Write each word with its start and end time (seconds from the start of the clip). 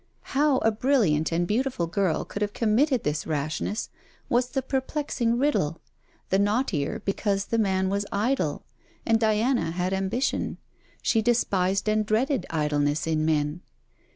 How 0.33 0.57
a 0.57 0.71
brilliant 0.71 1.31
and 1.31 1.45
beautiful 1.47 1.85
girl 1.85 2.25
could 2.25 2.41
have 2.41 2.53
committed 2.53 3.03
this 3.03 3.27
rashness, 3.27 3.89
was 4.29 4.49
the 4.49 4.63
perplexing 4.63 5.37
riddle: 5.37 5.79
the 6.31 6.39
knottier 6.39 6.97
because 7.05 7.45
the 7.45 7.59
man 7.59 7.87
was 7.87 8.07
idle: 8.11 8.63
and 9.05 9.19
Diana 9.19 9.69
had 9.69 9.93
ambition; 9.93 10.57
she 11.03 11.21
despised 11.21 11.87
and 11.87 12.03
dreaded 12.03 12.47
idleness 12.49 13.05
in 13.05 13.25
men. 13.25 13.61